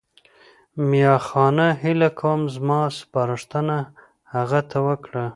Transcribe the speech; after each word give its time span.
میاخانه 0.89 1.67
هیله 1.81 2.09
کوم 2.19 2.41
زما 2.55 2.79
سپارښتنه 2.99 3.77
هغه 4.33 4.61
ته 4.69 4.77
وکړه. 4.87 5.25